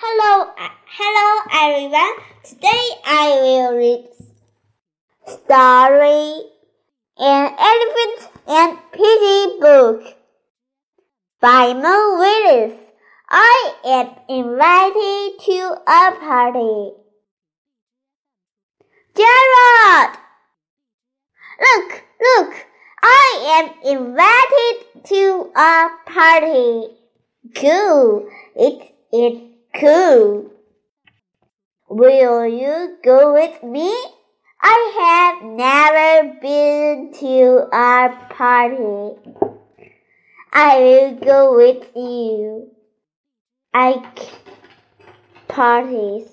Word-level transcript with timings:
Hello, 0.00 0.52
uh, 0.56 0.68
hello 0.86 1.28
everyone. 1.52 2.14
Today 2.44 2.84
I 3.04 3.40
will 3.42 3.76
read 3.76 4.06
story 5.26 6.44
an 7.18 7.50
elephant 7.58 8.30
and 8.46 8.78
Piggie 8.92 9.58
book 9.60 10.14
by 11.40 11.74
Mo 11.74 12.14
Willems. 12.16 12.78
I 13.28 13.74
am 13.84 14.06
invited 14.28 15.40
to 15.46 15.58
a 15.84 16.12
party. 16.20 16.92
Gerald, 19.16 20.16
look, 21.60 22.04
look! 22.20 22.66
I 23.02 23.26
am 23.58 23.96
invited 23.96 25.04
to 25.06 25.50
a 25.56 25.90
party. 26.06 26.86
Cool! 27.56 28.28
It's 28.54 28.92
It 29.10 29.32
is 29.32 29.57
Cool. 29.74 30.50
Will 31.88 32.46
you 32.46 32.96
go 33.04 33.32
with 33.34 33.62
me? 33.62 33.90
I 34.60 35.36
have 35.38 35.50
never 35.50 36.34
been 36.40 37.12
to 37.20 37.68
a 37.72 38.10
party. 38.30 39.16
I 40.52 40.78
will 40.78 41.14
go 41.14 41.56
with 41.56 41.86
you. 41.94 42.70
I 43.72 44.02
parties. 45.46 46.28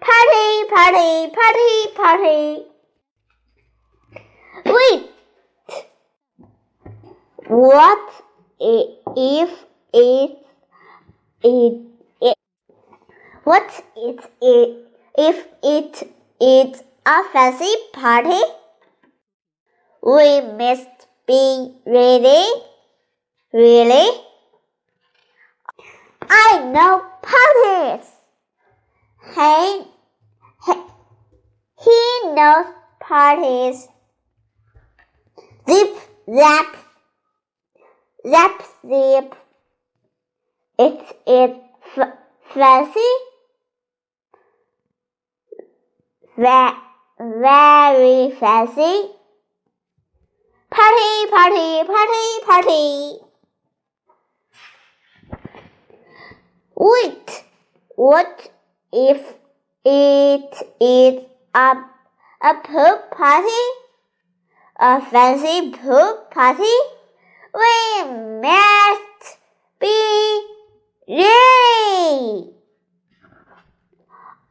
Party, 0.00 0.64
party, 0.74 1.30
party, 1.34 1.94
party. 1.94 2.64
Wait. 4.66 5.10
What 7.48 8.24
if 9.16 9.64
it's 9.92 10.48
it 11.42 11.89
what 13.44 13.84
is 13.96 14.18
it 14.42 14.86
if 15.16 15.46
it 15.62 16.12
is 16.40 16.82
a 17.06 17.24
fancy 17.32 17.74
party? 17.92 18.40
We 20.02 20.40
must 20.42 21.06
be 21.26 21.74
ready. 21.86 22.44
Really? 23.52 24.10
I 26.28 26.70
know 26.72 27.04
parties. 27.22 28.06
Hey, 29.34 29.84
hey 30.66 30.82
he 31.84 32.34
knows 32.34 32.66
parties. 33.00 33.88
Zip, 35.68 35.96
zap, 36.34 36.76
zap, 38.26 38.62
zip. 38.86 39.34
It's 40.78 41.12
it 41.26 41.56
fancy. 42.54 43.29
Very 46.40 48.30
fancy. 48.40 49.10
Party, 50.70 51.26
party, 51.30 51.84
party, 51.86 52.26
party. 52.46 53.18
Wait, 56.76 57.44
what 57.96 58.50
if 58.90 59.34
it 59.84 60.54
is 60.80 61.24
a, 61.54 61.74
a 62.42 62.54
pool 62.64 63.02
party? 63.10 63.62
A 64.78 65.00
fancy 65.02 65.72
pool 65.72 66.26
party? 66.30 66.76
We 67.54 68.04
must 68.40 69.38
be 69.78 70.46
ready. 71.06 72.50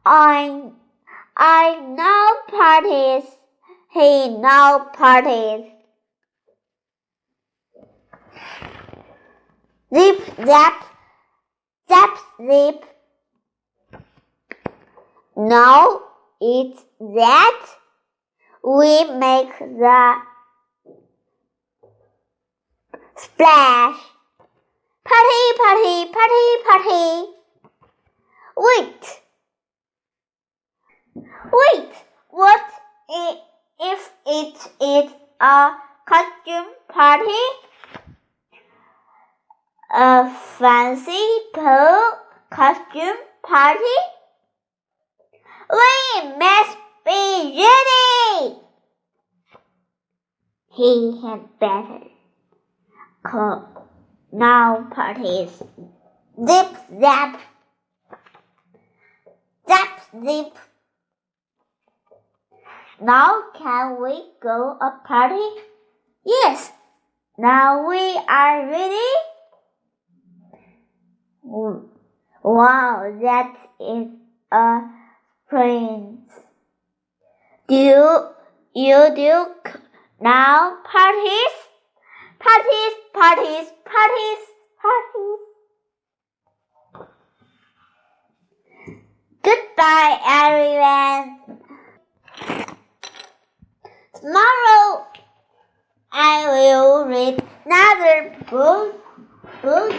I 0.04 0.70
I 1.42 1.80
know 1.80 2.58
parties. 2.58 3.24
He 3.94 4.28
know 4.28 4.88
parties. 4.92 5.64
Zip 9.94 10.18
zap, 10.44 10.84
zap 11.88 12.18
zip. 12.46 12.84
Now 15.34 16.02
it's 16.42 16.84
that 17.00 17.66
we 18.62 19.04
make 19.14 19.58
the 19.58 20.14
splash. 23.16 23.98
Party, 25.04 25.42
party, 25.56 26.12
party, 26.12 26.46
party. 26.68 27.32
Wait. 28.58 29.20
Wait, 31.52 31.92
what 32.30 32.62
if 33.80 34.12
it 34.26 34.56
is 34.80 35.12
a 35.40 35.72
costume 36.06 36.72
party? 36.88 37.44
A 39.94 40.30
fancy 40.58 41.26
pool 41.54 42.12
costume 42.50 43.16
party? 43.42 43.98
We 45.70 46.36
must 46.38 46.76
be 47.04 47.64
ready! 47.64 48.56
He 50.72 51.20
had 51.22 51.58
better 51.58 52.00
call 53.22 53.88
now 54.32 54.88
parties. 54.90 55.62
Zip 56.46 56.76
zap. 57.00 57.40
Zap 59.68 60.00
zip. 60.24 60.56
Now 63.02 63.44
can 63.56 64.02
we 64.02 64.24
go 64.42 64.76
a 64.80 65.00
party? 65.06 65.62
Yes. 66.24 66.70
Now 67.38 67.88
we 67.88 68.20
are 68.28 68.66
ready. 68.68 69.10
Wow, 72.42 73.18
that 73.22 73.56
is 73.80 74.08
a 74.52 74.80
prince. 75.48 76.30
Do 77.68 78.28
you 78.74 79.08
do 79.16 79.46
now 80.20 80.76
parties? 80.84 81.54
Parties, 82.38 82.94
parties, 83.14 83.72
parties, 83.84 84.40
parties. 84.82 85.40
Goodbye, 89.42 90.20
everyone. 90.26 91.59
Tomorrow 94.20 95.06
I 96.12 96.44
will 96.46 97.06
read 97.06 97.42
another 97.64 98.36
book. 98.50 98.94
Book. 99.62 99.94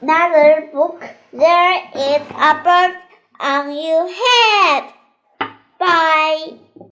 Another 0.00 0.70
book. 0.72 1.04
There 1.32 1.82
is 1.94 2.22
a 2.30 2.62
bird 2.64 2.96
on 3.38 3.76
your 3.76 4.08
head. 4.08 4.94
Bye. 5.78 6.69